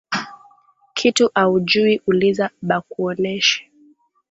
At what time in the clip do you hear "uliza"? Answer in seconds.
2.07-2.49